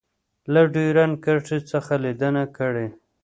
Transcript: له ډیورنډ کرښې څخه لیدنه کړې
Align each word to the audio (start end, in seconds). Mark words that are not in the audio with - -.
له 0.53 0.61
ډیورنډ 0.73 1.15
کرښې 1.23 1.59
څخه 1.71 1.93
لیدنه 2.03 2.43
کړې 2.57 2.87